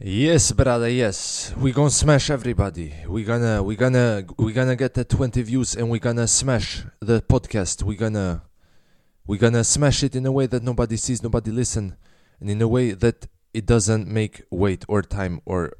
[0.00, 0.88] Yes, brother.
[0.88, 2.94] Yes, we gonna smash everybody.
[3.08, 7.20] We gonna, we gonna, we gonna get the 20 views, and we gonna smash the
[7.20, 7.82] podcast.
[7.82, 8.42] We gonna,
[9.26, 11.96] we gonna smash it in a way that nobody sees, nobody listen,
[12.38, 15.74] and in a way that it doesn't make wait or time or.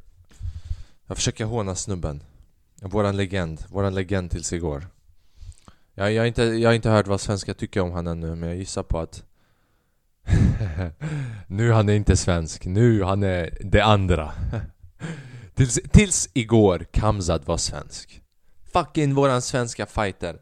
[1.06, 2.22] Jag försöker håna snubben.
[2.82, 4.86] Våran legend, våran legend tills igår.
[5.94, 8.48] Jag, jag, har inte, jag har inte hört vad svenska tycker om han ännu, men
[8.48, 9.22] jag gissar på att
[11.46, 14.32] nu han är inte svensk, nu han är det andra.
[15.54, 18.22] tills, tills igår Kamzad var svensk.
[18.72, 20.38] Fucking våran svenska fighter.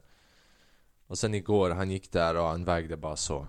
[1.09, 3.47] Och sen igår, han gick där och han vägde bara så.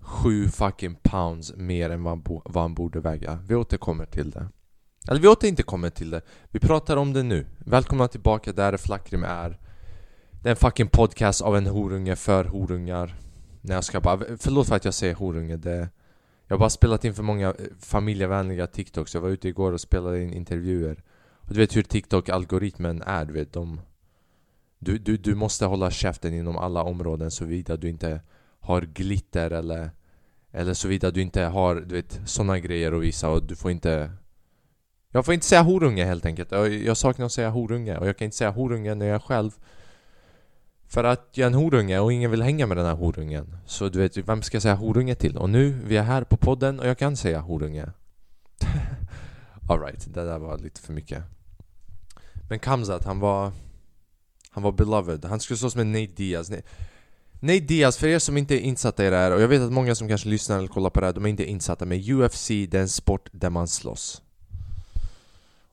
[0.00, 3.38] Sju fucking pounds mer än vad han, bo, vad han borde väga.
[3.48, 4.48] Vi återkommer till det.
[5.08, 6.20] Eller vi åter inte kommer till det.
[6.50, 7.46] Vi pratar om det nu.
[7.58, 9.58] Välkomna tillbaka där Flackrim är.
[10.42, 13.16] Det är en fucking podcast av en horunge för horungar.
[13.60, 15.88] När jag ska bara, förlåt för att jag säger horunge, det...
[16.46, 19.80] Jag har bara spelat in för många eh, familjevänliga TikToks, jag var ute igår och
[19.80, 21.02] spelade in intervjuer.
[21.40, 23.80] Och du vet hur TikTok-algoritmen är, du vet de...
[24.78, 28.20] Du, du, du måste hålla käften inom alla områden såvida du inte
[28.60, 29.90] har glitter eller...
[30.52, 34.10] Eller såvida du inte har, du vet, sådana grejer att visa och du får inte...
[35.12, 38.16] Jag får inte säga horunge helt enkelt, jag, jag saknar att säga horunge och jag
[38.18, 39.50] kan inte säga horunge när jag själv
[40.90, 43.56] för att jag är en horunge och ingen vill hänga med den här horungen.
[43.66, 45.36] Så du vet, vem ska jag säga horunge till?
[45.36, 47.86] Och nu, vi är här på podden och jag kan säga horunge.
[49.68, 51.22] Alright, det där var lite för mycket.
[52.48, 53.52] Men Kamzat, han var...
[54.50, 55.24] Han var beloved.
[55.24, 56.50] Han skulle slåss med Nate Diaz.
[57.40, 59.72] Nate Diaz, för er som inte är insatta i det här, och jag vet att
[59.72, 62.48] många som kanske lyssnar eller kollar på det här, de är inte insatta med UFC,
[62.48, 64.22] det är en sport där man slåss.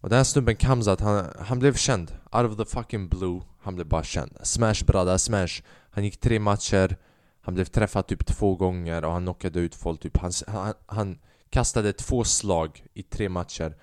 [0.08, 2.12] Och den här snubben Kamzat, han, han blev känd.
[2.32, 3.42] Out of the fucking blue.
[3.60, 4.38] Han blev bara känd.
[4.44, 5.64] Smash brada, smash.
[5.90, 6.98] Han gick tre matcher.
[7.42, 10.18] Han blev träffad typ två gånger och han knockade ut folk typ.
[10.18, 13.76] Han, han, han kastade två slag i tre matcher.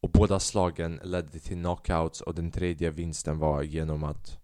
[0.00, 4.38] Och båda slagen ledde till knockouts och den tredje vinsten var genom att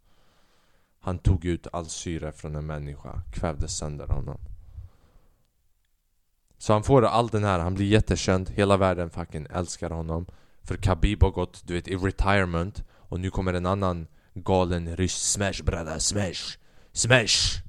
[1.00, 4.38] han tog ut all syre från en människa, kvävde sönder honom.
[6.58, 10.26] Så han får all den här, han blir jättekänd, hela världen fucking älskar honom.
[10.66, 15.32] För Khabib har gått, du vet, i retirement och nu kommer en annan galen ryss
[15.32, 16.58] Smash brada, smash!
[16.92, 17.62] Smash!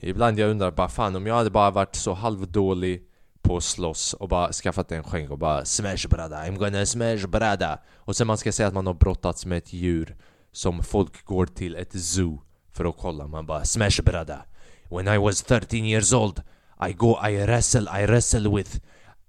[0.00, 3.02] Ibland jag undrar bara fan om jag hade bara varit så halvdålig
[3.42, 7.26] på att slåss och bara skaffat en skänk och bara Smash brada, I'm gonna smash
[7.26, 10.16] brada Och sen man ska säga att man har brottats med ett djur
[10.52, 12.42] Som folk går till ett zoo
[12.72, 14.44] för att kolla, man bara Smash brada
[14.90, 16.42] When I was 13 years old
[16.88, 18.76] I go, I wrestle, I wrestle with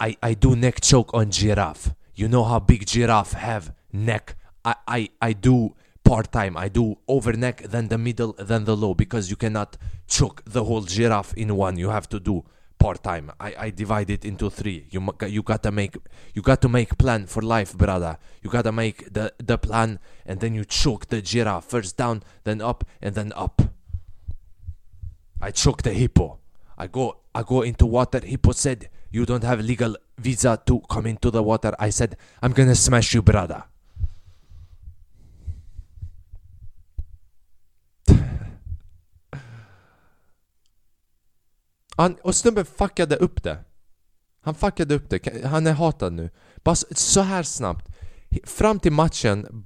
[0.08, 4.36] I, I do neck choke on giraffe You know how big giraffe have neck
[4.66, 6.58] I, I, I do part time.
[6.58, 10.64] I do over neck, then the middle, then the low because you cannot choke the
[10.64, 11.78] whole giraffe in one.
[11.78, 12.44] You have to do
[12.80, 13.32] part time.
[13.40, 14.88] I, I divide it into three.
[14.90, 15.96] You you gotta make
[16.34, 18.18] you got to make plan for life, brother.
[18.42, 22.62] You gotta make the the plan and then you choke the giraffe first down, then
[22.62, 23.62] up, and then up.
[25.42, 26.40] I choke the hippo.
[26.78, 28.22] I go I go into water.
[28.22, 31.76] Hippo said you don't have legal visa to come into the water.
[31.88, 33.64] I said I'm gonna smash you, brother.
[41.96, 43.58] Han, och snubben fuckade upp det.
[44.42, 45.46] Han fuckade upp det.
[45.46, 46.30] Han är hatad nu.
[46.64, 47.88] Bara så här snabbt.
[48.44, 49.64] Fram till matchen...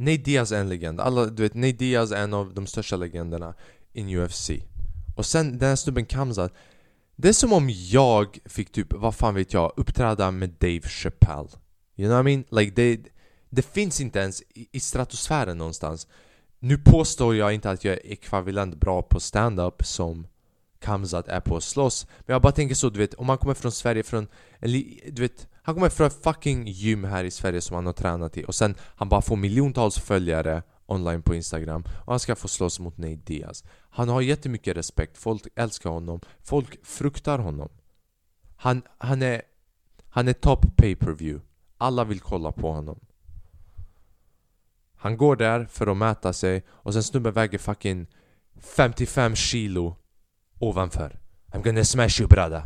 [0.00, 1.00] Nate Diaz är en legend.
[1.00, 3.54] Alla, du vet, Nate Diaz är en av de största legenderna
[3.92, 4.50] in UFC.
[5.18, 6.52] Och sen den här snubben Kamzat.
[7.16, 11.48] Det är som om jag fick typ, vad fan vet jag, uppträda med Dave Chappelle.
[11.96, 12.44] You know what I mean?
[12.50, 13.00] Like det,
[13.50, 16.06] det finns inte ens i, i stratosfären någonstans.
[16.58, 20.26] Nu påstår jag inte att jag är ekvivalent bra på stand-up som
[20.80, 23.54] Kamzat är på att slåss Men jag bara tänker så, du vet, om han kommer
[23.54, 24.28] från Sverige från
[25.06, 28.36] Du vet, han kommer från ett fucking gym här i Sverige som han har tränat
[28.36, 32.48] i Och sen han bara får miljontals följare online på Instagram Och han ska få
[32.48, 37.68] slåss mot Nate Diaz Han har jättemycket respekt, folk älskar honom Folk fruktar honom
[38.56, 39.42] Han, han är
[40.08, 41.46] Han är top pay per view
[41.78, 43.00] Alla vill kolla på honom
[44.96, 48.06] Han går där för att mäta sig Och sen snubben väger fucking
[48.60, 49.96] 55 kilo
[50.58, 51.18] ovanför.
[51.52, 52.62] I'm gonna smash you brada.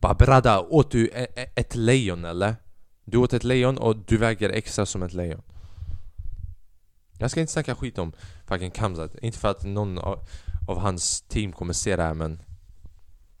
[0.00, 1.10] Bara brada, åt du
[1.54, 2.56] ett lejon eller?
[3.04, 5.42] Du åt ett lejon och du väger extra som ett lejon.
[7.18, 8.12] Jag ska inte snacka skit om
[8.46, 9.14] fucking Kamzat.
[9.22, 10.26] Inte för att någon av,
[10.68, 12.42] av hans team kommer se det här men...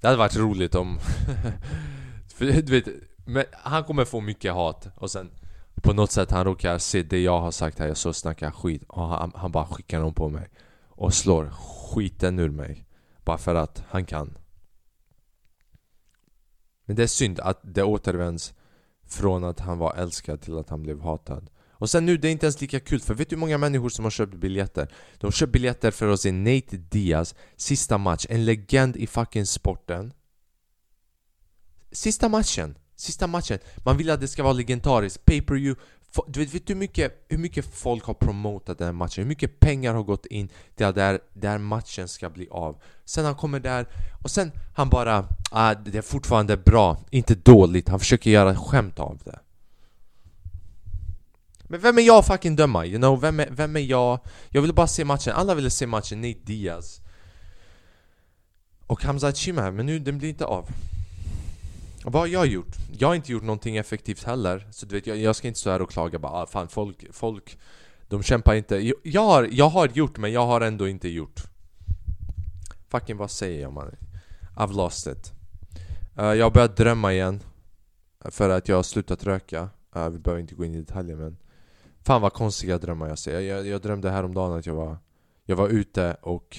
[0.00, 0.98] Det hade varit roligt om...
[2.34, 2.88] för du vet,
[3.26, 5.30] men han kommer få mycket hat och sen
[5.74, 8.82] på något sätt han råkar se det jag har sagt här, jag så snackar skit
[8.88, 10.48] och han, han bara skickar någon på mig
[10.88, 12.86] och slår skiten ur mig.
[13.24, 14.38] Bara för att han kan.
[16.84, 18.54] Men det är synd att det återvänds
[19.06, 22.32] Från att han var älskad till att han blev hatad och sen nu, det är
[22.32, 24.92] inte ens lika kul för vet du hur många människor som har köpt biljetter?
[25.18, 29.46] De har köpt biljetter för att se Nate Diaz sista match, en legend i fucking
[29.46, 30.12] sporten
[31.92, 32.78] Sista matchen!
[32.96, 33.58] Sista matchen!
[33.76, 35.80] Man vill att det ska vara legendariskt, pay per view
[36.26, 39.24] du vet, vet du hur mycket, hur mycket folk har promotat den här matchen?
[39.24, 42.82] Hur mycket pengar har gått in till att där, där matchen ska bli av?
[43.04, 43.86] Sen han kommer där
[44.22, 47.88] och sen han bara ah, det är fortfarande bra, inte dåligt.
[47.88, 49.38] Han försöker göra skämt av det.
[51.68, 52.86] Men vem är jag att fucking döma?
[52.86, 54.20] You know, vem är, vem är jag?
[54.48, 57.00] Jag ville bara se matchen, alla ville se matchen, Nate Diaz.
[58.86, 60.68] Och Hamza Chima, men nu den blir inte av.
[62.04, 62.76] Vad har jag gjort?
[62.98, 64.68] Jag har inte gjort någonting effektivt heller.
[64.70, 67.04] Så du vet, jag, jag ska inte stå här och klaga bara ah, fan folk,
[67.12, 67.58] folk
[68.08, 68.92] De kämpar inte.
[69.02, 71.42] Jag har, jag har gjort men jag har ändå inte gjort.
[72.88, 73.96] Fucking vad säger jag man?
[74.56, 75.32] I've lost it.
[76.18, 77.40] Uh, Jag har börjat drömma igen
[78.24, 79.68] För att jag har slutat röka.
[79.96, 81.36] Uh, Vi behöver inte gå in i detaljer men
[82.06, 83.40] Fan vad konstiga drömmar jag ser.
[83.40, 84.98] Jag, jag drömde häromdagen att jag var
[85.44, 86.58] Jag var ute och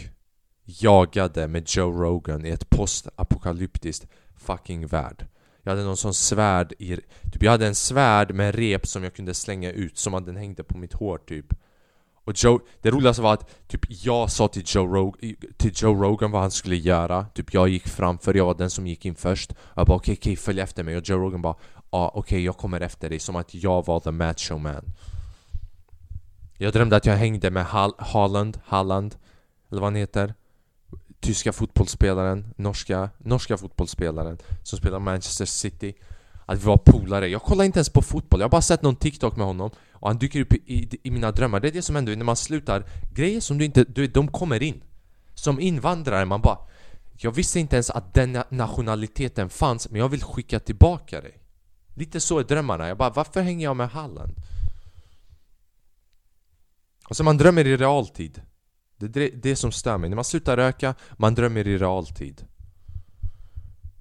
[0.64, 4.08] Jagade med Joe Rogan i ett postapokalyptiskt
[4.38, 5.28] fucking värld.
[5.62, 6.96] Jag hade någon sån svärd i...
[7.34, 10.36] Typ jag hade en svärd med rep som jag kunde slänga ut som att den
[10.36, 11.54] hängde på mitt hår typ.
[12.24, 16.32] Och Joe, det roligaste var att typ jag sa till Joe, Rog, till Joe Rogan
[16.32, 17.26] vad han skulle göra.
[17.26, 19.54] Typ jag gick framför, jag var den som gick in först.
[19.76, 20.98] Jag bara okej, okay, okay, följ efter mig.
[20.98, 21.56] Och Joe Rogan bara
[21.90, 23.20] ah, okej, okay, jag kommer efter dig.
[23.20, 24.86] Som att jag var the macho man.
[26.58, 29.16] Jag drömde att jag hängde med Hall Haaland, Halland
[29.72, 30.34] Eller vad han heter.
[31.20, 35.94] Tyska fotbollsspelaren, norska, norska fotbollsspelaren som spelar Manchester City.
[36.46, 38.96] Att vi var polare, jag kollar inte ens på fotboll, jag har bara sett någon
[38.96, 41.82] TikTok med honom och han dyker upp i, i, i mina drömmar, det är det
[41.82, 42.86] som händer när man slutar.
[43.14, 44.84] Grejer som du inte, du, de kommer in.
[45.34, 46.58] Som invandrare, man bara
[47.18, 51.40] Jag visste inte ens att den nationaliteten fanns, men jag vill skicka tillbaka dig.
[51.94, 54.34] Lite så är drömmarna, jag bara varför hänger jag med Halland?
[57.10, 58.42] Alltså man drömmer i realtid
[58.98, 60.10] det är det som stör mig.
[60.10, 62.46] När man slutar röka, man drömmer i realtid.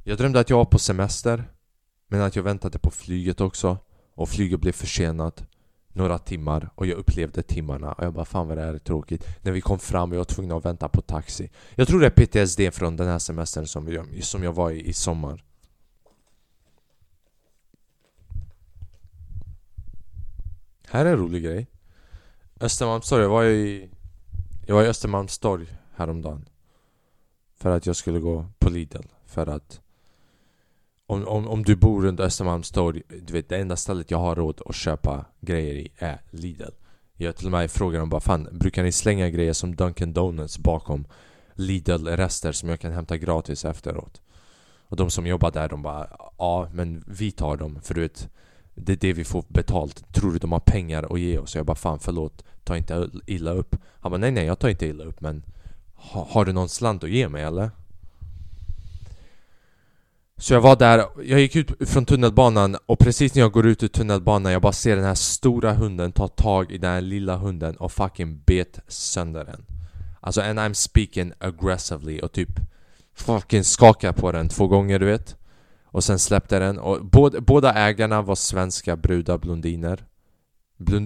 [0.04, 1.44] Jag drömde att jag var på semester,
[2.08, 3.78] men att jag väntade på flyget också.
[4.14, 5.44] Och flyget blev försenat
[5.88, 9.26] några timmar och jag upplevde timmarna och jag bara fan vad det här är tråkigt
[9.42, 12.06] När vi kom fram och jag var tvungen att vänta på taxi Jag tror det
[12.06, 15.44] är PTSD från den här semestern som jag, som jag var i i sommar
[20.88, 21.66] Här är en rolig grej
[22.60, 23.90] Östermalmstorg, jag var i
[24.66, 26.48] jag var i Östermalmstorg häromdagen
[27.56, 29.80] För att jag skulle gå på Lidl För att
[31.06, 34.62] om, om, om du bor runt Östermalmstorg Du vet det enda stället jag har råd
[34.66, 36.72] att köpa grejer i är Lidl
[37.14, 40.58] Jag till och med frågar dem bara Fan, brukar ni slänga grejer som Dunkin Donuts
[40.58, 41.06] bakom
[41.54, 44.22] Lidl-rester som jag kan hämta gratis efteråt?
[44.88, 46.08] Och de som jobbar där de bara
[46.38, 48.28] Ja men vi tar dem för du vet
[48.74, 50.12] det är det vi får betalt.
[50.12, 51.54] Tror du de har pengar att ge oss?
[51.54, 52.44] Jag bara fan förlåt.
[52.64, 53.76] Ta inte illa upp.
[54.00, 55.42] Han bara nej nej jag tar inte illa upp men
[55.94, 57.70] ha, Har du någon slant att ge mig eller?
[60.36, 63.82] Så jag var där, jag gick ut från tunnelbanan och precis när jag går ut
[63.82, 67.36] ur tunnelbanan jag bara ser den här stora hunden ta tag i den här lilla
[67.36, 69.64] hunden och fucking bet sönder den.
[70.20, 72.60] Alltså and I'm speaking aggressively och typ
[73.14, 75.36] fucking skakar på den två gånger du vet.
[75.94, 76.78] Och sen släppte den.
[76.78, 80.06] Och båda, båda ägarna var svenska brudar blondiner.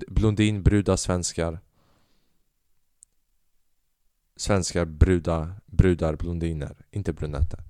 [0.08, 1.60] Blondin, brudar, svenskar.
[4.36, 7.60] Svenskar brudar, brudar blondiner, inte brunetter.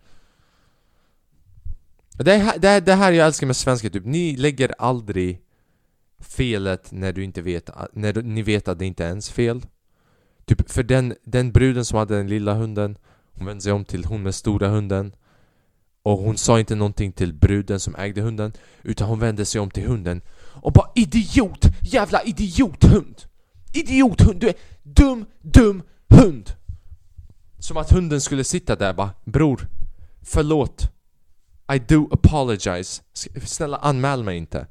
[2.13, 5.43] Det, är, det, det här jag älskar med svenskar, typ ni lägger aldrig
[6.19, 9.67] felet när du inte vet, när ni vet att det inte är ens fel.
[10.45, 12.99] Typ för den, den bruden som hade den lilla hunden
[13.39, 15.13] Hon vände sig om till hon med stora hunden.
[16.03, 18.53] Och hon sa inte någonting till bruden som ägde hunden
[18.83, 20.21] Utan hon vände sig om till hunden
[20.63, 21.65] och bara idiot!
[21.83, 23.23] Jävla idiothund!
[23.75, 24.41] Idiothund!
[24.41, 26.53] Du är dum, dum hund!
[27.59, 29.69] Som att hunden skulle sitta där bara Bror,
[30.23, 30.91] förlåt
[31.75, 33.03] I do apologize
[33.45, 34.67] Snälla anmäl mig inte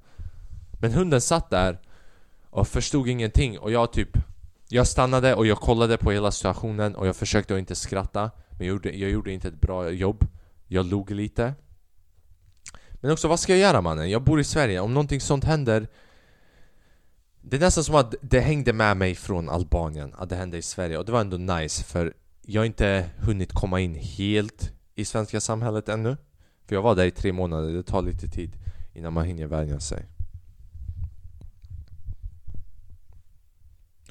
[0.79, 1.79] Men hunden satt där
[2.50, 4.10] och förstod ingenting och jag typ
[4.69, 8.67] Jag stannade och jag kollade på hela situationen och jag försökte att inte skratta Men
[8.67, 10.27] jag gjorde, jag gjorde inte ett bra jobb
[10.67, 11.53] jag log lite.
[12.93, 14.09] Men också, vad ska jag göra mannen?
[14.09, 15.88] Jag bor i Sverige, om någonting sånt händer
[17.41, 20.62] Det är nästan som att det hängde med mig från Albanien, att det hände i
[20.62, 20.97] Sverige.
[20.97, 25.41] Och det var ändå nice för jag har inte hunnit komma in helt i svenska
[25.41, 26.17] samhället ännu.
[26.65, 28.51] För jag var där i tre månader, det tar lite tid
[28.93, 30.05] innan man hinner vänja sig.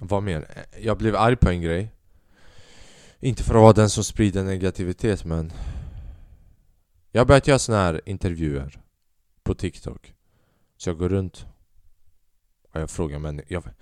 [0.01, 0.67] Vad mer?
[0.81, 1.93] Jag blev arg på en grej.
[3.21, 5.53] Inte för att vara den som sprider negativitet men
[7.17, 8.81] jag har börjat göra såna här intervjuer
[9.43, 10.15] på TikTok.
[10.77, 11.47] Så jag går runt
[12.73, 13.75] och jag frågar människor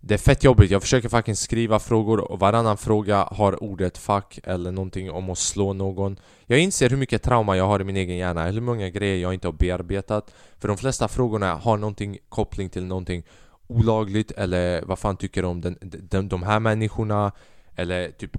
[0.00, 4.40] det är fett jobbigt, jag försöker fucking skriva frågor och varannan fråga har ordet 'fuck'
[4.44, 6.18] eller någonting om att slå någon.
[6.46, 9.22] Jag inser hur mycket trauma jag har i min egen hjärna, eller hur många grejer
[9.22, 10.34] jag inte har bearbetat.
[10.58, 13.24] För de flesta frågorna har någonting koppling till någonting
[13.66, 17.32] olagligt eller vad fan tycker du om den, de, de här människorna?
[17.76, 18.36] Eller typ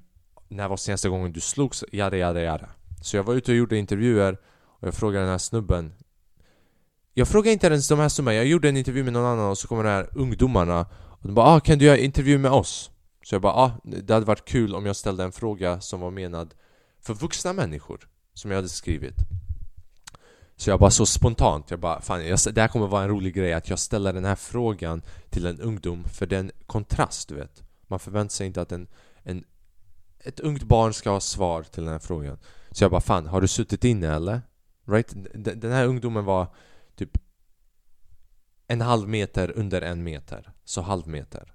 [0.47, 1.83] när var senaste gången du slogs?
[1.91, 2.69] Jada jada jada.
[3.05, 5.93] Så jag var ute och gjorde intervjuer och jag frågade den här snubben.
[7.13, 9.57] Jag frågade inte ens de här snubbarna, jag gjorde en intervju med någon annan och
[9.57, 12.91] så kommer de här ungdomarna och de bara ah, kan du göra intervju med oss?
[13.23, 16.11] Så jag bara ah, det hade varit kul om jag ställde en fråga som var
[16.11, 16.53] menad
[17.01, 19.15] för vuxna människor Som jag hade skrivit.
[20.55, 23.33] Så jag bara så spontant, jag bara fan jag, det här kommer vara en rolig
[23.33, 27.63] grej att jag ställer den här frågan till en ungdom för den kontrast du vet.
[27.87, 28.87] Man förväntar sig inte att en,
[29.23, 29.43] en
[30.25, 32.37] ett ungt barn ska ha svar till den här frågan.
[32.75, 34.41] Så jag bara fan, har du suttit inne eller?
[34.85, 35.13] Right?
[35.33, 36.47] Den här ungdomen var
[36.95, 37.17] typ
[38.67, 41.53] en halv meter under en meter Så halv meter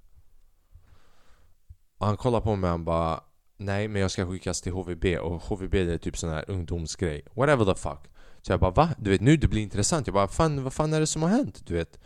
[1.97, 3.23] Och han kollar på mig och han bara
[3.57, 7.21] Nej men jag ska skickas till HVB och HVB det är typ sån här ungdomsgrej
[7.33, 8.07] Whatever the fuck
[8.41, 8.89] Så jag bara va?
[8.97, 11.29] Du vet nu det blir intressant Jag bara fan vad fan är det som har
[11.29, 11.65] hänt?
[11.65, 11.99] Du vet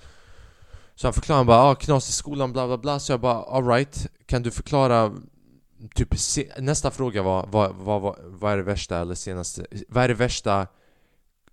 [0.95, 3.43] Så han förklarar han bara ah, knas i skolan bla bla bla Så jag bara
[3.43, 5.15] alright Kan du förklara
[5.96, 6.10] Typ
[6.60, 10.13] nästa fråga var vad, vad, vad, vad är det värsta eller senaste Vad är det
[10.13, 10.67] värsta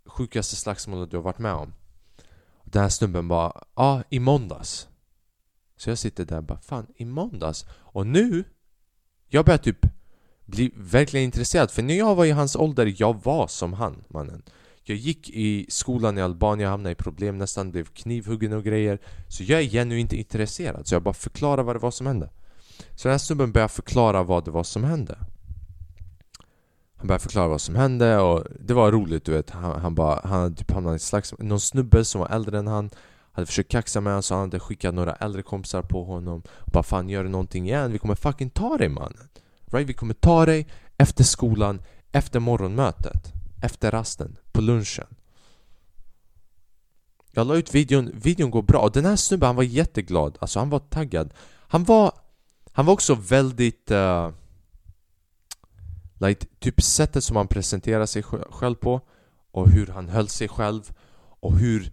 [0.06, 1.74] Sjukaste slagsmålet du har varit med om?
[2.64, 4.88] Den här snubben bara Ja, ah, i måndags.
[5.76, 7.66] Så jag sitter där och bara Fan, i måndags?
[7.70, 8.44] Och nu
[9.28, 9.86] Jag börjar typ
[10.44, 11.70] bli verkligen intresserad.
[11.70, 14.42] För när jag var i hans ålder, jag var som han, mannen.
[14.84, 18.98] Jag gick i skolan i Albanien, hamnade i problem, nästan blev knivhuggen och grejer.
[19.28, 20.86] Så jag är genuint intresserad.
[20.86, 22.30] Så jag bara förklarar vad det var som hände.
[22.94, 25.18] Så den här snubben börjar förklara vad det var som hände.
[26.96, 29.50] Han började förklara vad som hände och det var roligt du vet.
[29.50, 31.34] Han, han bara, han hade typ hamnat i slags...
[31.38, 32.90] Någon snubbe som var äldre än han
[33.32, 36.42] Hade försökt kaxa med honom så han hade skickat några äldre kompisar på honom.
[36.48, 37.92] Och Bara fan gör du någonting igen?
[37.92, 39.28] Vi kommer fucking ta dig mannen!
[39.64, 39.88] Right?
[39.88, 40.66] Vi kommer ta dig
[40.98, 45.06] efter skolan, efter morgonmötet Efter rasten, på lunchen.
[47.30, 48.80] Jag la ut videon, videon går bra.
[48.80, 50.38] Och den här snubben han var jätteglad.
[50.40, 51.34] Alltså han var taggad.
[51.68, 52.12] Han var...
[52.72, 53.90] Han var också väldigt...
[53.90, 54.30] Uh,
[56.20, 59.00] like, typ sättet som han presenterade sig själv på
[59.50, 60.92] och hur han höll sig själv
[61.40, 61.92] och hur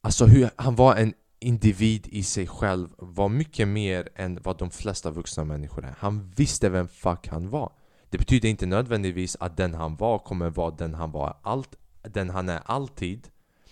[0.00, 4.70] Alltså hur han var en individ i sig själv var mycket mer än vad de
[4.70, 5.94] flesta vuxna människor är.
[5.98, 7.72] Han visste vem fuck han var.
[8.10, 12.30] Det betyder inte nödvändigtvis att den han var kommer vara den han var allt, den
[12.30, 13.28] han är alltid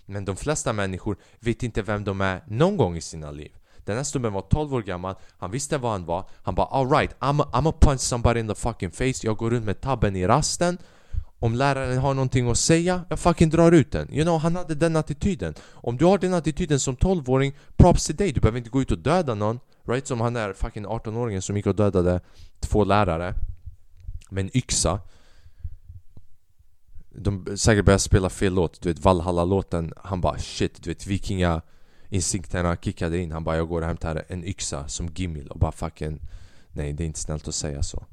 [0.07, 3.97] Men de flesta människor vet inte vem de är någon gång i sina liv den
[3.97, 6.29] här snubben var 12 år gammal, han visste vad han var.
[6.43, 9.15] Han bara alright, I'm, a, I'm a punch somebody in the fucking face.
[9.23, 10.79] Jag går runt med tabben i rasten.
[11.39, 14.13] Om läraren har någonting att säga, jag fucking drar ut den.
[14.13, 15.55] You know, han hade den attityden.
[15.73, 18.33] Om du har den attityden som 12-åring, props till dig.
[18.33, 19.61] Du behöver inte gå ut och döda någon.
[19.87, 20.07] Right?
[20.07, 22.21] Som han är fucking 18-åringen som gick och dödade
[22.61, 23.35] två lärare
[24.31, 25.01] Med en yxa.
[27.11, 29.93] De säkert började spela fel låt, du vet Valhalla-låten.
[29.97, 31.63] Han bara shit, du vet vikinga
[32.15, 33.33] instinkterna kickade in.
[33.33, 36.21] Han bara jag går och hämtar en yxa som Gimil och bara fucking
[36.73, 38.07] Nej det är inte snällt att säga så.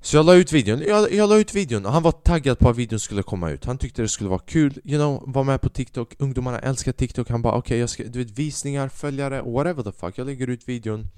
[0.00, 2.68] Så jag la ut videon, jag, jag la ut videon och han var taggad på
[2.68, 3.64] att videon skulle komma ut.
[3.64, 6.14] Han tyckte det skulle vara kul, you know, var med på TikTok.
[6.18, 9.92] Ungdomarna älskar TikTok, han bara okej okay, jag ska, du vet visningar, följare, whatever the
[9.92, 10.18] fuck.
[10.18, 11.08] Jag lägger ut videon.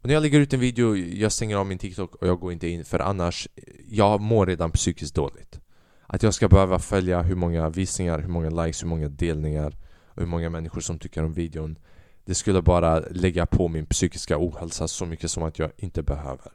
[0.00, 2.52] Och när jag lägger ut en video, jag stänger av min TikTok och jag går
[2.52, 3.48] inte in för annars
[3.88, 5.60] Jag mår redan psykiskt dåligt.
[6.06, 9.76] Att jag ska behöva följa hur många visningar, hur många likes, hur många delningar
[10.14, 11.78] och hur många människor som tycker om videon.
[12.24, 16.52] Det skulle bara lägga på min psykiska ohälsa så mycket som att jag inte behöver.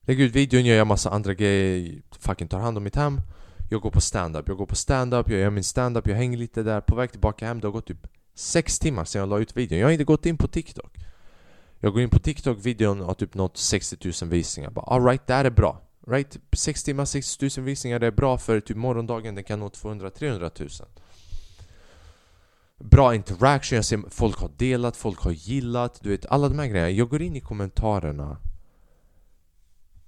[0.00, 3.20] Lägger ut videon, jag gör massa andra grejer, fucking tar hand om mitt hem.
[3.70, 6.62] Jag går på stand-up, jag går på stand-up, jag gör min stand-up, jag hänger lite
[6.62, 6.80] där.
[6.80, 9.78] På väg tillbaka hem, det har gått typ 6 timmar sedan jag la ut videon.
[9.78, 10.96] Jag har inte gått in på TikTok.
[11.80, 14.70] Jag går in på TikTok, videon har typ nått 60 000 visningar.
[14.70, 15.85] Bara alright, det här är bra.
[16.06, 16.38] Right?
[16.52, 20.60] 6 timmar, 60 000 visningar, det är bra för typ morgondagen, det kan nå 200-300
[20.60, 20.88] 000
[22.78, 26.66] Bra interaction, jag ser folk har delat, folk har gillat, du vet alla de här
[26.66, 26.90] grejerna.
[26.90, 28.38] Jag går in i kommentarerna.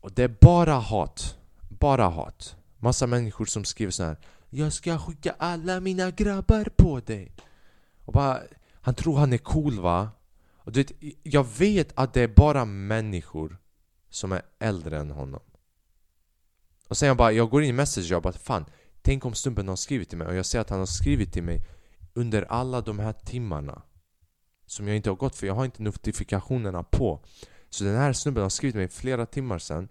[0.00, 1.36] Och det är bara hat.
[1.68, 2.56] Bara hat.
[2.78, 4.16] Massa människor som skriver så här
[4.50, 7.32] Jag ska skicka alla mina grabbar på dig.
[8.04, 8.40] Och bara
[8.72, 10.10] Han tror han är cool va?
[10.54, 13.58] Och du vet, jag vet att det är bara människor
[14.10, 15.40] som är äldre än honom
[16.88, 18.64] och sen jag bara, jag går in i message och bara fan
[19.02, 20.26] Tänk om snubben har skrivit till mig?
[20.26, 21.60] Och jag ser att han har skrivit till mig
[22.14, 23.82] Under alla de här timmarna
[24.66, 27.24] Som jag inte har gått för jag har inte notifikationerna på.
[27.70, 29.88] Så den här snubben har skrivit till mig flera timmar sen.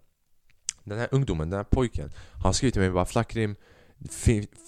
[0.84, 3.56] Den här ungdomen, den här pojken Han har skrivit till mig bara Flackrim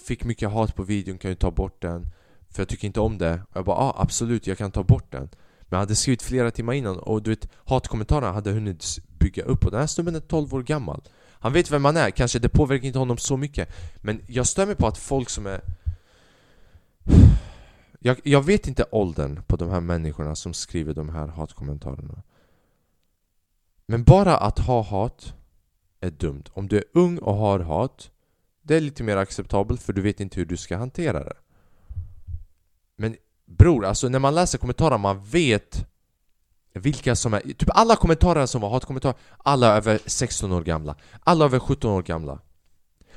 [0.06, 2.08] Fick mycket hat på videon, kan du ta bort den?
[2.50, 3.42] För jag tycker inte om det.
[3.50, 5.30] Och jag bara ah, absolut, jag kan ta bort den.
[5.60, 8.86] Men jag hade skrivit flera timmar innan och du vet Hatkommentarerna hade hunnit
[9.20, 9.66] bygga upp.
[9.66, 11.02] Och den här snubben är 12 år gammal.
[11.40, 13.70] Han vet vem man är, kanske det påverkar inte honom så mycket.
[13.98, 15.62] Men jag stör mig på att folk som är
[18.00, 22.24] jag, jag vet inte åldern på de här människorna som skriver de här hatkommentarerna.
[23.86, 25.34] Men bara att ha hat
[26.00, 26.44] är dumt.
[26.54, 28.12] Om du är ung och har hat
[28.62, 31.38] Det är lite mer acceptabelt för du vet inte hur du ska hantera det.
[32.96, 33.16] Men
[33.46, 35.89] bror, alltså när man läser kommentarer man vet
[36.80, 37.40] vilka som är...
[37.40, 40.96] Typ alla kommentarer som var hatkommentarer Alla över 16 år gamla.
[41.24, 42.40] Alla över 17 år gamla.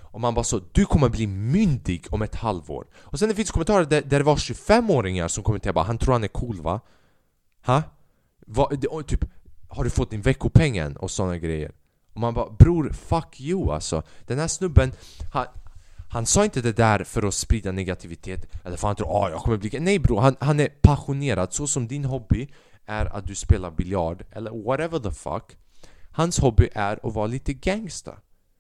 [0.01, 2.87] Och man bara så, du kommer bli myndig om ett halvår.
[2.95, 6.13] Och sen det finns kommentarer där, där det var 25-åringar som kommenterade bara Han tror
[6.13, 6.81] han är cool va?
[7.67, 7.83] Ha?
[8.47, 9.25] Va, det, och typ,
[9.69, 10.97] har du fått din veckopeng än?
[10.97, 11.73] Och såna grejer.
[12.13, 14.03] Och man bara bror, fuck you alltså.
[14.27, 14.93] Den här snubben,
[15.33, 15.47] han,
[16.11, 18.47] han sa inte det där för att sprida negativitet.
[18.65, 19.81] Eller för att han tror ah, jag kommer bli...
[19.81, 22.49] Nej bror, han, han är passionerad Så som din hobby
[22.87, 25.57] är att du spelar biljard Eller whatever the fuck
[26.11, 28.19] Hans hobby är att vara lite gangsta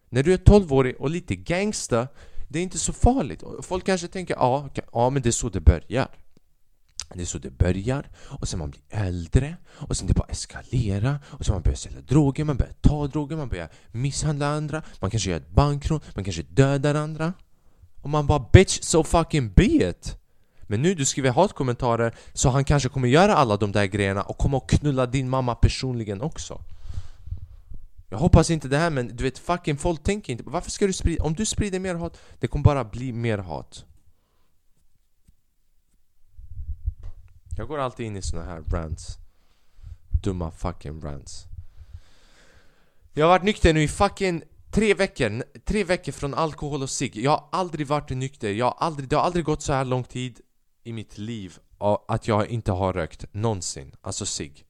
[0.09, 2.09] när du är 12-årig och lite gangsta
[2.49, 3.43] Det är inte så farligt.
[3.63, 6.09] Folk kanske tänker ja, ja, ja men det är så det börjar.
[7.15, 11.19] Det är så det börjar och sen man blir äldre och sen det bara eskalerar
[11.25, 15.11] och sen man börjar sälja droger, man börjar ta droger, man börjar misshandla andra, man
[15.11, 17.33] kanske gör ett bankrån, man kanske dödar andra.
[18.03, 20.22] Och man bara bitch, so fucking be it!
[20.73, 24.39] Men nu du skriver hatkommentarer så han kanske kommer göra alla de där grejerna och
[24.39, 26.65] kommer att knulla din mamma personligen också.
[28.09, 30.93] Jag hoppas inte det här men du vet fucking folk tänker inte Varför ska du
[30.93, 33.85] sprida, om du sprider mer hat Det kommer bara bli mer hat.
[37.57, 39.19] Jag går alltid in i såna här rants.
[40.23, 41.45] Dumma fucking rants.
[43.13, 47.17] Jag har varit nykter nu i fucking tre veckor Tre veckor från alkohol och cigg.
[47.17, 48.53] Jag har aldrig varit nykter.
[48.53, 50.41] Jag har aldrig, Det har aldrig gått så här lång tid
[50.85, 51.59] i mitt liv
[52.09, 53.95] Att jag inte har rökt någonsin.
[54.01, 54.65] Alltså cigg.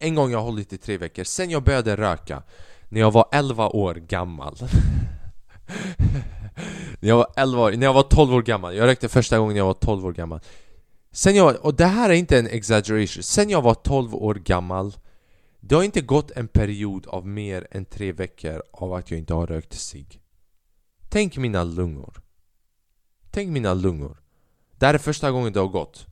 [0.00, 2.42] En gång jag har hållit i tre veckor, sen jag började röka
[2.88, 4.56] När jag var 11 år gammal.
[7.00, 8.76] När jag var 11 år, när jag var 12 år gammal.
[8.76, 10.40] Jag rökte första gången när jag var 12 år gammal.
[11.10, 13.22] Sen jag, och det här är inte en exaggeration.
[13.22, 14.96] Sen jag var 12 år gammal
[15.60, 19.34] Det har inte gått en period av mer än tre veckor av att jag inte
[19.34, 20.20] har rökt cigg.
[21.08, 22.22] Tänk mina lungor.
[23.30, 24.25] Tänk mina lungor.
[24.78, 26.06] Det här är första gången det har gått.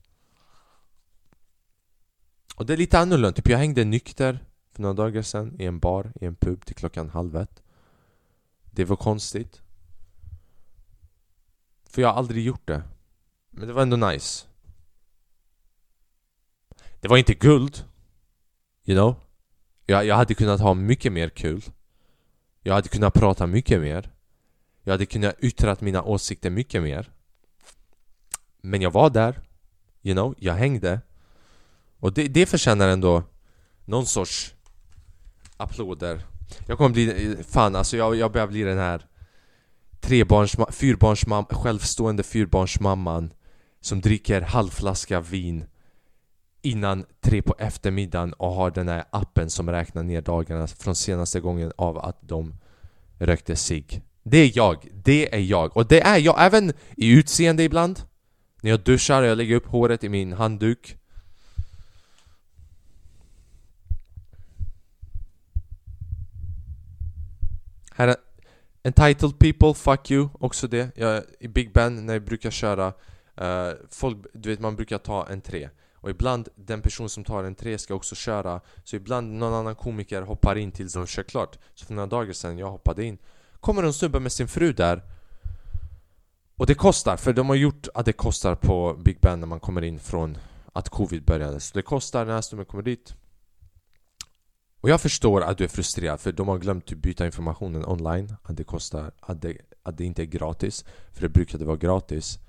[2.55, 4.39] Och det är lite annorlunda, typ jag hängde nykter
[4.71, 7.63] för några dagar sedan i en bar, i en pub till klockan halv ett.
[8.71, 9.61] Det var konstigt.
[11.89, 12.83] För jag har aldrig gjort det.
[13.49, 14.45] Men det var ändå nice.
[16.99, 17.85] Det var inte guld
[18.85, 19.15] You know?
[19.85, 21.63] Jag, jag hade kunnat ha mycket mer kul.
[22.61, 24.11] Jag hade kunnat prata mycket mer.
[24.83, 27.11] Jag hade kunnat yttra mina åsikter mycket mer.
[28.65, 29.41] Men jag var där
[30.05, 31.01] You know, jag hängde.
[31.99, 33.23] Och det, det förtjänar ändå
[33.85, 34.55] någon sorts
[35.57, 36.25] applåder.
[36.67, 39.05] Jag kommer bli, fan alltså jag, jag börjar bli den här
[39.99, 43.33] trebarns, fyrbarnsmam, självstående fyrbarnsmamman
[43.81, 45.65] Som dricker halvflaska vin
[46.61, 51.39] Innan tre på eftermiddagen och har den här appen som räknar ner dagarna från senaste
[51.39, 52.55] gången av att de
[53.17, 53.85] rökte sig.
[54.23, 55.77] Det är jag, det är jag.
[55.77, 57.99] Och det är jag även i utseende ibland.
[58.65, 60.97] När jag duschar jag lägger upp håret i min handduk.
[67.91, 68.15] Här är
[68.83, 70.97] Entitled people, fuck you, också det.
[70.97, 72.87] Jag, I Big Ben när jag brukar köra
[73.41, 75.69] uh, folk, Du vet man brukar ta en tre.
[75.95, 78.61] Och ibland den person som tar en tre ska också köra.
[78.83, 81.57] Så ibland någon annan komiker hoppar in tills de kör klart.
[81.73, 83.17] Så för några dagar sedan jag hoppade in.
[83.59, 85.01] Kommer en snubbe med sin fru där.
[86.57, 89.59] Och det kostar, för de har gjort att det kostar på Big Ben när man
[89.59, 90.37] kommer in från
[90.73, 93.15] att covid började Så det kostar när snubben kommer dit
[94.85, 98.35] och jag förstår att du är frustrerad för de har glömt att byta informationen online
[98.43, 102.39] Att det kostar, att det, att det inte är gratis För det brukade vara gratis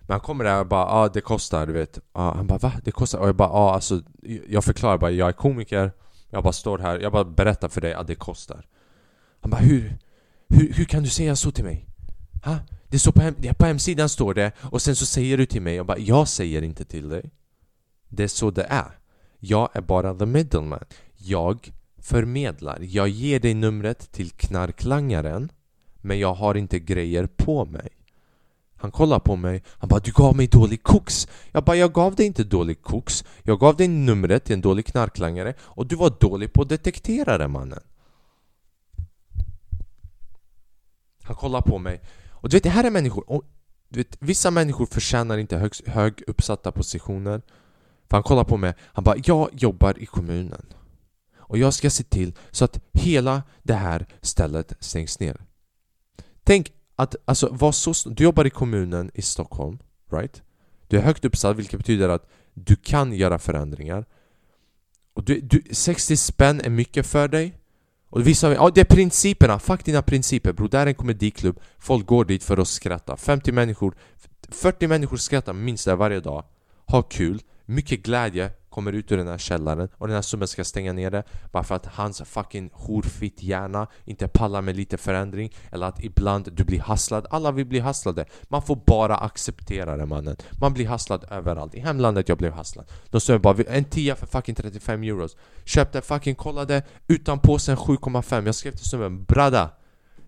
[0.00, 2.72] Men han kommer där och bara ah, det kostar du vet ah, Han bara va?
[2.84, 3.18] Det kostar?
[3.18, 4.02] Och jag bara ah, alltså
[4.48, 5.92] Jag förklarar bara, jag är komiker
[6.30, 8.66] Jag bara står här, jag bara berättar för dig att det kostar
[9.40, 9.98] Han bara hur?
[10.48, 11.86] Hur, hur kan du säga så till mig?
[12.44, 12.56] Ha?
[12.88, 15.80] Det står på, hem, på hemsidan står det och sen så säger du till mig
[15.80, 17.30] och bara jag säger inte till dig.
[18.08, 18.98] Det är så det är.
[19.38, 20.84] Jag är bara the middleman.
[21.16, 22.78] Jag förmedlar.
[22.80, 25.52] Jag ger dig numret till knarklangaren
[25.96, 27.88] men jag har inte grejer på mig.
[28.80, 32.14] Han kollar på mig, han bara 'Du gav mig dålig koks' Jag bara 'Jag gav
[32.14, 36.12] dig inte dålig koks' Jag gav dig numret till en dålig knarklangare och du var
[36.20, 37.82] dålig på att detektera det mannen'
[41.22, 42.00] Han kollar på mig.
[42.40, 43.44] Och du vet, det här är människor, och,
[43.88, 47.42] du vet, vissa människor förtjänar inte hög, hög uppsatta positioner.
[48.10, 50.74] För han kollar på mig, han bara 'Jag jobbar i kommunen'
[51.48, 55.40] och jag ska se till så att hela det här stället stängs ner.
[56.44, 59.78] Tänk att alltså, var så, du jobbar i kommunen i Stockholm,
[60.10, 60.42] right?
[60.86, 64.04] Du är högt uppsatt vilket betyder att du kan göra förändringar.
[65.14, 67.54] Och du, du, 60 spänn är mycket för dig.
[68.10, 70.68] Och vissa ja det är principerna, fuck dina principer bror.
[70.68, 73.16] Det här är en komediklubb, folk går dit för att skratta.
[73.16, 73.94] 50 människor,
[74.48, 76.44] 40 människor skrattar minst där varje dag.
[76.86, 80.64] Ha kul, mycket glädje, kommer ut ur den här källaren och den här snubben ska
[80.64, 85.54] stänga ner det bara för att hans fucking horfitt hjärna inte pallar med lite förändring
[85.72, 87.26] eller att ibland du blir hasslad.
[87.30, 88.24] Alla vill bli hasslade.
[88.42, 90.36] Man får bara acceptera det mannen.
[90.60, 91.74] Man blir hasslad överallt.
[91.74, 92.90] I hemlandet jag blev hasslad.
[93.10, 95.36] De sa bara en tia för fucking 35 euros.
[95.64, 98.46] Köpte fucking kollade utan påsen 7,5.
[98.46, 99.70] Jag skrev till snubben brada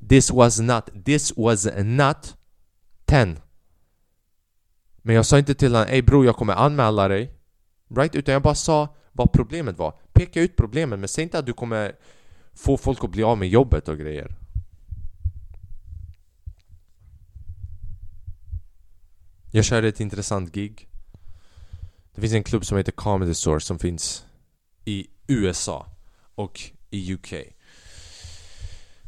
[0.09, 2.37] This was not, this was not
[3.05, 3.37] 10
[5.03, 7.40] Men jag sa inte till honom ey bror jag kommer anmäla dig
[7.97, 8.15] Right?
[8.15, 9.95] Utan jag bara sa vad problemet var.
[10.13, 11.93] Peka ut problemet men säg inte att du kommer
[12.55, 14.37] få folk att bli av med jobbet och grejer.
[19.53, 20.89] Jag körde ett intressant gig.
[22.15, 24.25] Det finns en klubb som heter Comedy Source som finns
[24.85, 25.87] i USA
[26.35, 27.35] och i UK.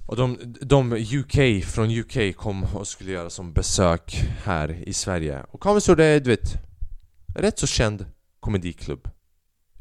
[0.06, 4.14] Och de, de UK, från UK kom och skulle göra som besök
[4.44, 5.42] här i Sverige.
[5.50, 6.54] Och Comedy Source är, du vet,
[7.34, 8.06] rätt så känd
[8.42, 9.10] komediklubb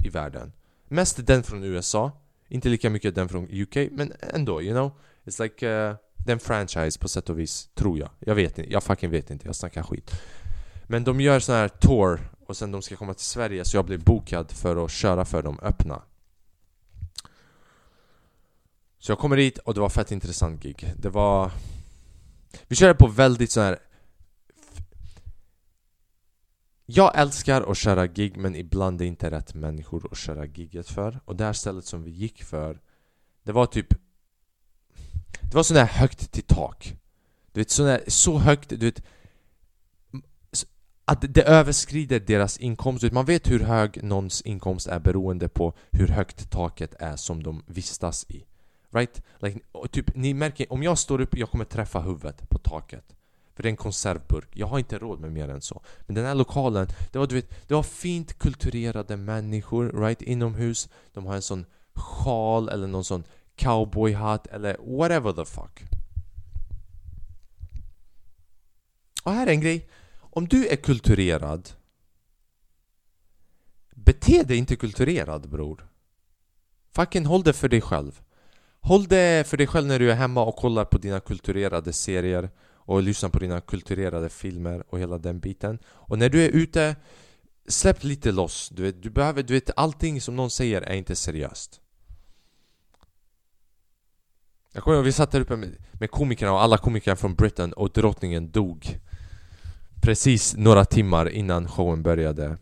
[0.04, 0.52] i världen.
[0.88, 2.12] Mest den från USA,
[2.48, 4.92] inte lika mycket den från UK, men ändå, you know?
[5.26, 5.96] It's like uh,
[6.26, 8.10] den franchise på sätt och vis, tror jag.
[8.20, 10.12] Jag vet inte, jag fucking vet inte, jag snackar skit.
[10.88, 13.86] Men de gör sån här tour och sen de ska komma till Sverige så jag
[13.86, 16.02] blev bokad för att köra för dem öppna.
[19.00, 20.94] Så jag kommer dit och det var fett intressant gig.
[20.98, 21.52] Det var...
[22.68, 23.80] Vi körde på väldigt sån här
[26.94, 30.90] jag älskar att köra gig men ibland är det inte rätt människor att köra giget
[30.90, 31.20] för.
[31.26, 32.82] Och det här stället som vi gick för
[33.44, 33.94] Det var typ
[35.42, 36.96] Det var sådär högt till tak.
[37.52, 39.04] Du vet sådär, så högt, du vet
[41.06, 43.12] Att det överskrider deras inkomst.
[43.12, 47.64] Man vet hur hög någons inkomst är beroende på hur högt taket är som de
[47.68, 48.46] vistas i.
[48.94, 49.22] Right?
[49.40, 49.60] Like,
[49.92, 53.16] typ, ni märker, om jag står upp, jag kommer träffa huvudet på taket
[53.56, 54.50] för det är en konservburk.
[54.54, 55.82] Jag har inte råd med mer än så.
[56.02, 60.90] Men den här lokalen, det var, du vet, det var fint kulturerade människor right inomhus.
[61.14, 63.24] De har en sån sjal eller någon sån
[63.56, 65.84] cowboyhatt eller whatever the fuck.
[69.24, 69.90] Och här är en grej.
[70.20, 71.70] Om du är kulturerad
[73.96, 75.88] Bete dig inte kulturerad bror.
[76.96, 78.22] Fucking håll det för dig själv.
[78.80, 82.50] Håll det för dig själv när du är hemma och kollar på dina kulturerade serier
[82.92, 85.80] och lyssna på dina kulturerade filmer och hela den biten.
[85.86, 86.96] Och när du är ute,
[87.68, 88.70] släpp lite loss.
[88.70, 91.82] Du, vet, du behöver, du vet, allting som någon säger är inte seriöst.
[94.74, 97.74] Jag kommer ihåg, vi satt där uppe med, med komikerna och alla komikerna från Britain
[97.74, 99.00] och drottningen dog.
[100.02, 102.58] Precis några timmar innan showen började.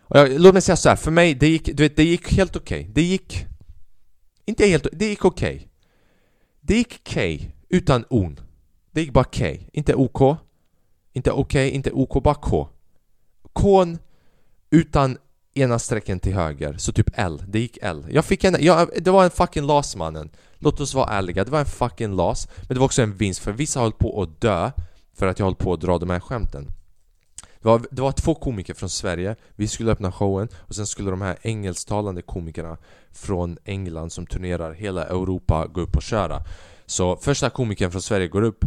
[0.00, 2.32] Och jag, låt mig säga så här, för mig, det gick, du vet, det gick
[2.32, 2.80] helt okej.
[2.80, 2.92] Okay.
[2.92, 3.46] Det gick...
[4.44, 5.56] Inte helt det gick okej.
[5.56, 5.68] Okay.
[6.60, 8.40] Det gick okej, okay, utan on.
[8.98, 10.38] Det gick bara K, inte OK.
[11.12, 12.68] Inte OK, inte OK, bara K.
[13.52, 13.86] K
[14.70, 15.18] utan
[15.54, 17.42] ena strecken till höger, så typ L.
[17.48, 18.06] Det gick L.
[18.10, 20.30] Jag fick en, jag, det var en fucking las mannen.
[20.54, 22.48] Låt oss vara ärliga, det var en fucking las.
[22.56, 24.70] Men det var också en vinst, för vissa höll på att dö
[25.14, 26.66] för att jag höll på att dra de här skämten.
[27.60, 31.10] Det var, det var två komiker från Sverige, vi skulle öppna showen och sen skulle
[31.10, 32.76] de här engelsktalande komikerna
[33.10, 36.42] från England som turnerar hela Europa gå upp och köra.
[36.86, 38.64] Så första komikern från Sverige går upp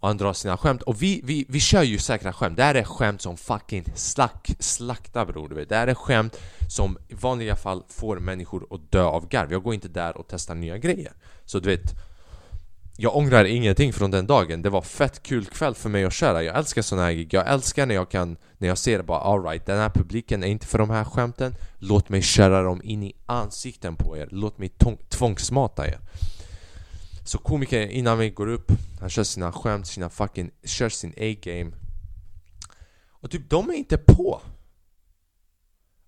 [0.00, 0.82] och han drar sina skämt.
[0.82, 4.50] Och vi, vi, vi kör ju säkra skämt, det här är skämt som fucking slack,
[4.58, 5.68] slakta bror du vet.
[5.68, 6.36] Det här är skämt
[6.68, 9.52] som i vanliga fall får människor att dö av garv.
[9.52, 11.12] Jag går inte där och testar nya grejer.
[11.44, 11.94] Så du vet
[13.02, 16.42] jag ångrar ingenting från den dagen, det var fett kul kväll för mig att köra.
[16.42, 19.66] Jag älskar såna här gig, jag älskar när jag kan När jag ser bara alright,
[19.66, 21.54] den här publiken är inte för de här skämten.
[21.78, 24.72] Låt mig köra dem in i ansikten på er, låt mig
[25.08, 25.98] tvångsmata er
[27.30, 31.70] så komikern innan vi går upp, han kör sina skämt, sina fucking, kör sin A-game
[33.08, 34.40] Och typ de är inte på!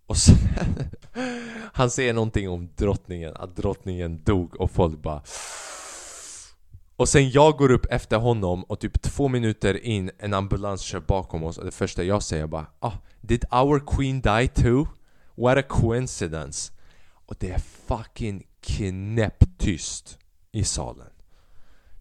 [0.07, 0.37] Och sen,
[1.73, 5.23] han säger någonting om drottningen, att drottningen dog och folk bara
[6.97, 11.01] och sen jag går upp efter honom och typ två minuter in en ambulans kör
[11.01, 14.87] bakom oss och det första jag säger bara ah, Did our queen die too?
[15.35, 16.73] What a coincidence!
[17.27, 20.19] Och det är fucking knäpptyst
[20.53, 21.12] i salen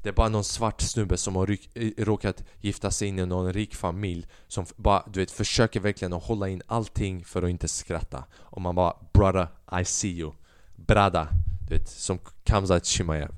[0.01, 3.25] det är bara någon svart snubbe som har ryk, eh, råkat gifta sig in i
[3.25, 7.49] någon rik familj Som bara, du vet, försöker verkligen att hålla in allting för att
[7.49, 8.23] inte skratta.
[8.33, 9.47] Och man bara 'Brother,
[9.81, 10.33] I see you'
[10.75, 11.27] Brada,
[11.67, 13.31] du vet, som Kamzat Chimaev.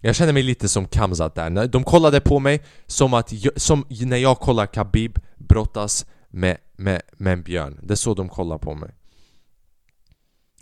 [0.00, 3.84] Jag känner mig lite som Kamzat där, de kollade på mig som att jag, som
[3.88, 7.80] när jag kollar Khabib brottas med, med, med en björn.
[7.82, 8.94] Det är så de kollar på mig.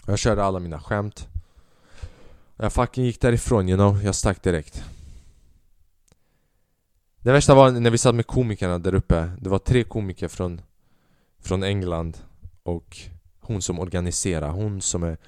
[0.06, 1.28] Jag körde alla mina skämt.
[2.56, 4.84] Jag fucking gick därifrån you know, jag stack direkt.
[7.22, 10.60] Det värsta var när vi satt med komikerna där uppe Det var tre komiker från,
[11.40, 12.18] från England
[12.62, 12.98] och
[13.40, 15.18] hon som organiserar, hon som är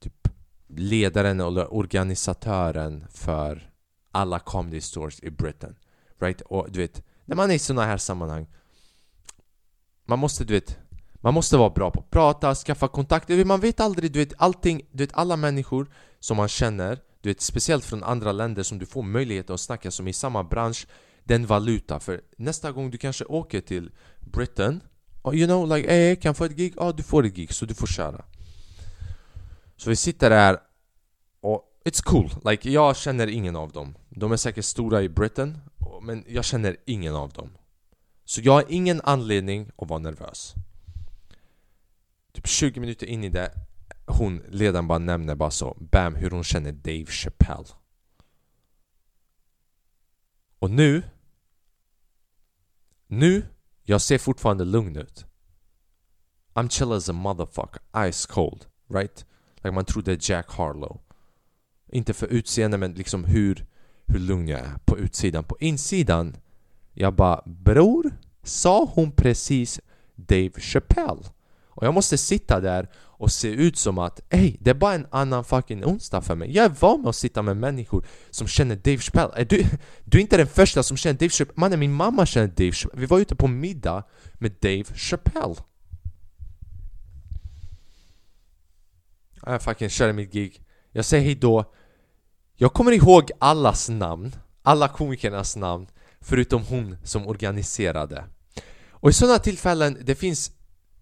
[0.00, 0.28] typ
[0.68, 3.70] ledaren eller organisatören för
[4.12, 5.76] alla comedy stores i Britain
[6.20, 6.40] Right?
[6.40, 8.46] Och du vet, när man är i såna här sammanhang
[10.04, 10.78] Man måste, du vet
[11.14, 14.82] Man måste vara bra på att prata, skaffa kontakter, man vet aldrig, du vet allting,
[14.90, 15.86] du vet alla människor
[16.20, 19.90] som man känner Du vet speciellt från andra länder som du får möjlighet att snacka
[19.90, 20.86] som i samma bransch
[21.26, 24.80] den valuta, för nästa gång du kanske åker till Britain
[25.22, 26.74] oh, You know, like, hey, kan jag få ett gig?
[26.76, 28.24] Ja, du får ett gig, så du får köra.
[29.76, 30.58] Så vi sitter där
[31.40, 33.94] och It's cool, like jag känner ingen av dem.
[34.08, 35.58] De är säkert stora i Britain
[36.02, 37.50] Men jag känner ingen av dem.
[38.24, 40.54] Så jag har ingen anledning att vara nervös.
[42.32, 43.52] Typ 20 minuter in i det
[44.06, 47.68] Hon, ledaren bara nämner bara så Bam, hur hon känner Dave Chappelle.
[50.58, 51.02] Och nu
[53.06, 53.46] nu,
[53.84, 55.26] jag ser fortfarande lugn ut
[56.54, 59.24] I'm chill as a motherfucker, ice cold, right?
[59.56, 61.00] Like man trodde Jack Harlow
[61.92, 63.66] inte för utseende men liksom hur,
[64.06, 65.44] hur lugn jag är på utsidan.
[65.44, 66.36] På insidan,
[66.92, 68.10] jag bara Bror,
[68.42, 69.80] sa hon precis
[70.14, 71.22] Dave Chappelle?
[71.68, 75.06] Och jag måste sitta där och se ut som att Ey, det är bara en
[75.10, 76.52] annan fucking onsdag för mig.
[76.54, 79.32] Jag är van med att sitta med människor som känner Dave Chappelle.
[79.36, 79.64] Är du,
[80.04, 81.60] du är inte den första som känner Dave Chappelle.
[81.60, 83.00] Mannen, min mamma känner Dave Chappelle.
[83.00, 85.54] Vi var ute på middag med Dave Chappelle.
[89.46, 90.62] Jag fucking körde mitt gig.
[90.92, 91.72] Jag säger hejdå
[92.56, 95.86] Jag kommer ihåg allas namn Alla komikernas namn
[96.20, 98.24] Förutom hon som organiserade.
[98.90, 100.50] Och i sådana tillfällen, det finns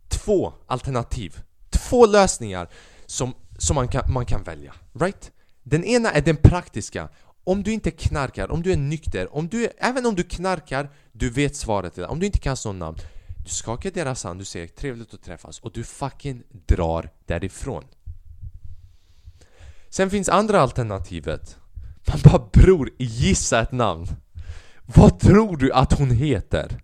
[0.08, 1.40] två alternativ.
[1.88, 2.68] Två lösningar
[3.06, 5.32] som, som man, kan, man kan välja, right?
[5.62, 7.08] Den ena är den praktiska.
[7.44, 11.30] Om du inte knarkar, om du är nykter, om du även om du knarkar Du
[11.30, 12.98] vet svaret till det, om du inte kan sån namn
[13.44, 17.84] Du skakar deras hand, du säger trevligt att träffas och du fucking drar därifrån.
[19.88, 21.56] Sen finns andra alternativet.
[22.08, 24.06] Man bara bror, gissa ett namn.
[24.86, 26.80] Vad tror du att hon heter?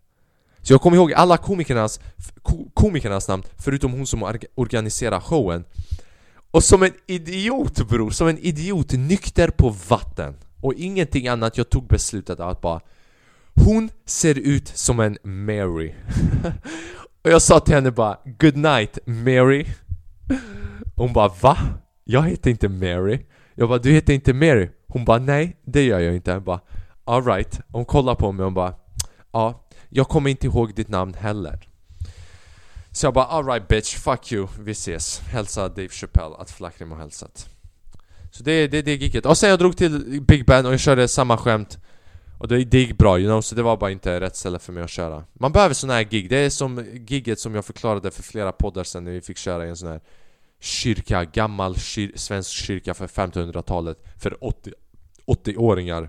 [0.63, 2.01] Så jag kommer ihåg alla komikernas,
[2.75, 5.65] komikernas namn förutom hon som organiserar showen.
[6.51, 10.35] Och som en idiot bror, som en idiot nykter på vatten.
[10.61, 12.81] Och ingenting annat, jag tog beslutet att bara
[13.55, 15.95] Hon ser ut som en Mary.
[17.25, 19.67] Och jag sa till henne bara Good night Mary.
[20.97, 21.57] Hon bara va?
[22.05, 23.27] Jag heter inte Mary.
[23.55, 24.69] Jag bara, du heter inte Mary?
[24.89, 26.31] Hon bara, nej det gör jag inte.
[26.31, 26.61] Jag bara,
[27.05, 28.75] alright Hon kollar på mig och bara,
[29.33, 31.69] ja jag kommer inte ihåg ditt namn heller.
[32.93, 34.49] Så jag bara, alright bitch, fuck you.
[34.61, 35.21] Vi ses.
[35.21, 37.49] Hälsa Dave Chappelle att Flackrim har hälsat.
[38.31, 40.81] Så det är det, det gicket Och sen jag drog till Big Ben och jag
[40.81, 41.79] körde samma skämt.
[42.39, 44.73] Och det, det gick bra, you know, så det var bara inte rätt ställe för
[44.73, 45.25] mig att köra.
[45.33, 48.85] Man behöver såna här gig, det är som gigget som jag förklarade för flera poddar
[48.85, 50.01] sen när vi fick köra i en sån här
[50.61, 54.37] kyrka, gammal kyr, svensk kyrka för 1500-talet för
[55.27, 56.09] 80-åringar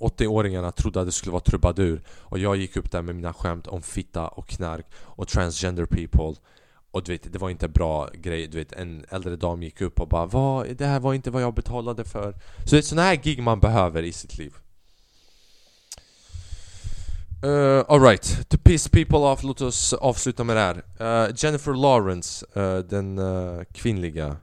[0.00, 3.66] 80-åringarna trodde att det skulle vara trubadur och jag gick upp där med mina skämt
[3.66, 6.42] om fitta och knark och transgender people.
[6.90, 10.00] Och du vet, det var inte bra grej, du vet en äldre dam gick upp
[10.00, 12.32] och bara vad, det här var inte vad jag betalade för.
[12.64, 14.54] Så det är sådana här gig man behöver i sitt liv.
[17.44, 20.76] Uh, Alright, to piss people off, låt oss avsluta med det här.
[21.00, 24.36] Uh, Jennifer Lawrence, uh, den uh, kvinnliga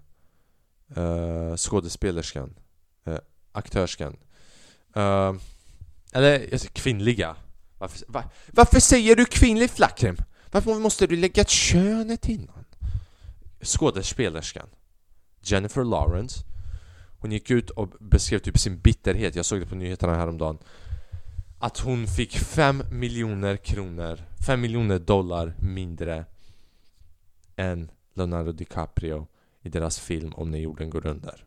[0.97, 2.53] uh, skådespelerskan,
[3.07, 3.17] uh,
[3.51, 4.15] aktörskan.
[4.97, 5.33] Uh,
[6.11, 7.35] eller alltså, kvinnliga.
[7.77, 10.17] Varför, var, varför säger du kvinnlig flackrim?
[10.51, 12.65] Varför måste du lägga könet innan?
[13.61, 14.67] Skådespelerskan.
[15.41, 16.39] Jennifer Lawrence.
[17.19, 20.57] Hon gick ut och beskrev typ sin bitterhet, jag såg det på nyheterna häromdagen
[21.63, 26.25] att hon fick 5 miljoner kronor, 5 miljoner dollar mindre
[27.55, 29.27] än Leonardo DiCaprio
[29.61, 31.45] i deras film Om när jorden går under.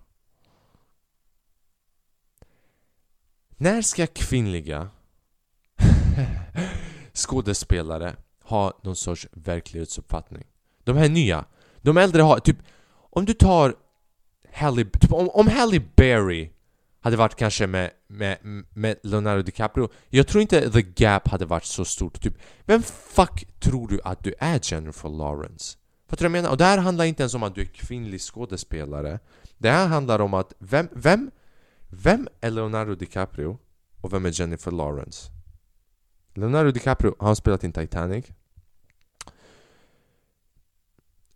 [3.57, 4.89] När ska kvinnliga
[7.15, 10.45] skådespelare ha någon sorts verklighetsuppfattning?
[10.85, 11.45] De här nya,
[11.77, 12.57] de äldre har typ
[13.11, 13.75] Om du tar
[14.53, 16.51] Halle, typ om, om Halle Berry
[17.01, 18.39] hade varit kanske med, med,
[18.75, 23.61] med Leonardo DiCaprio Jag tror inte the gap hade varit så stort typ Vem fuck
[23.61, 25.79] tror du att du är Jennifer Lawrence?
[26.09, 26.51] Fattar du vad jag menar?
[26.51, 29.19] Och det här handlar inte ens om att du är kvinnlig skådespelare
[29.59, 31.31] Det här handlar om att vem, vem,
[32.03, 33.59] vem är Leonardo DiCaprio?
[34.01, 35.31] Och vem är Jennifer Lawrence?
[36.35, 38.25] Leonardo DiCaprio, har han spelat in Titanic?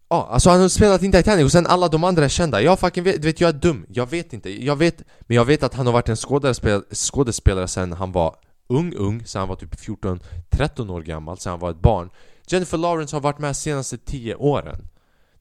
[0.09, 2.81] Ja, alltså han har spelat in Titanic och sen alla de andra är kända Jag
[2.81, 5.75] fucking vet, vet jag är dum, jag vet inte Jag vet, men jag vet att
[5.75, 9.75] han har varit en skådespelare, skådespelare sen han var ung, ung, sen han var typ
[9.75, 12.11] 14-13 år gammal, sen han var ett barn
[12.46, 14.88] Jennifer Lawrence har varit med de senaste 10 åren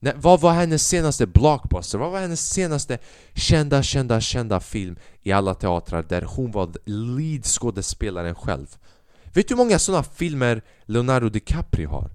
[0.02, 1.98] när, vad var hennes senaste blockbuster?
[1.98, 2.98] Vad var hennes senaste
[3.34, 8.76] kända, kända, kända film i alla teatrar där hon var lead skådespelaren själv?
[9.24, 12.10] Vet du hur många sådana filmer Leonardo DiCaprio har?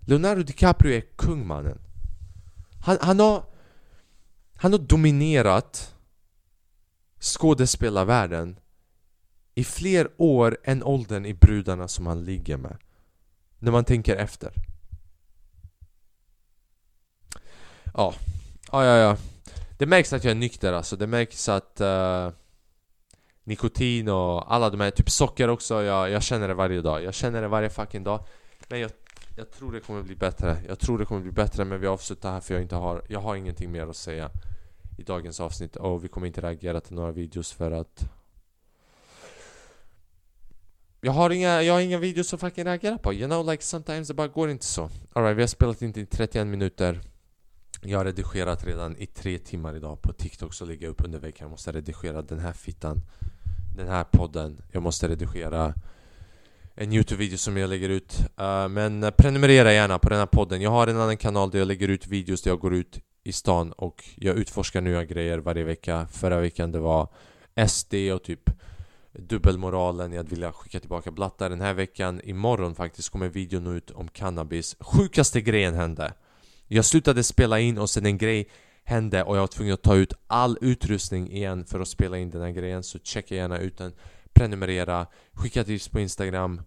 [0.00, 1.78] Leonardo DiCaprio är kungmannen.
[2.84, 3.44] Han, han har...
[4.56, 5.94] Han har dominerat
[7.20, 8.58] skådespelarvärlden
[9.54, 12.76] i fler år än åldern i brudarna som han ligger med.
[13.58, 14.52] När man tänker efter.
[17.96, 18.14] Ja,
[18.72, 19.16] ja, ja, ja.
[19.78, 20.96] Det märks att jag är nykter alltså.
[20.96, 22.30] Det märks att uh,
[23.44, 27.02] nikotin och alla de här, typ socker också, jag, jag känner det varje dag.
[27.02, 28.24] Jag känner det varje fucking dag.
[28.68, 28.90] Men jag,
[29.36, 30.56] jag tror det kommer bli bättre.
[30.68, 33.20] Jag tror det kommer bli bättre men vi avslutar här för jag inte har, jag
[33.20, 34.30] har ingenting mer att säga
[34.98, 38.04] i dagens avsnitt och vi kommer inte reagera till några videos för att
[41.00, 44.08] jag har inga, jag har inga videos att fucking reagera på, you know like sometimes
[44.08, 47.00] det bara går inte så Alright, vi har spelat in i 31 minuter
[47.86, 51.18] jag har redigerat redan i tre timmar idag på TikTok så ligger jag upp under
[51.18, 53.00] veckan Jag måste redigera den här fittan
[53.76, 54.62] Den här podden.
[54.72, 55.74] Jag måste redigera
[56.74, 58.18] en Youtube-video som jag lägger ut.
[58.40, 60.60] Uh, Men prenumerera gärna på den här podden.
[60.60, 63.32] Jag har en annan kanal där jag lägger ut videos där jag går ut i
[63.32, 66.06] stan och jag utforskar nya grejer varje vecka.
[66.12, 67.08] Förra veckan det var
[67.68, 68.50] SD och typ
[69.12, 70.12] dubbelmoralen.
[70.12, 71.50] I att vilja skicka tillbaka blattar.
[71.50, 74.76] Den här veckan, imorgon faktiskt, kommer videon ut om cannabis.
[74.80, 76.12] Sjukaste grejen hände.
[76.74, 78.48] Jag slutade spela in och sen en grej
[78.84, 82.30] hände och jag var tvungen att ta ut all utrustning igen för att spela in
[82.30, 83.92] den här grejen Så checka gärna ut den
[84.32, 86.62] Prenumerera, skicka tips på Instagram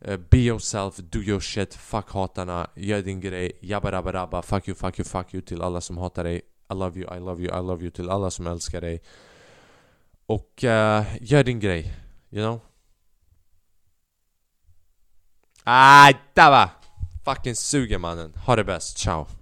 [0.00, 4.68] eh, Be yourself, do your shit, fuck hatarna, gör din grej Jabba rabba rabba, fuck
[4.68, 6.36] you, fuck you, fuck you till alla som hatar dig
[6.70, 9.02] I love you, I love you, I love you till alla som älskar dig
[10.26, 11.94] och uh, gör din grej,
[12.30, 12.60] you know?
[15.64, 16.70] Ah, va!
[17.26, 18.32] Fucking suger mannen.
[18.46, 19.26] Ha det bäst, ciao!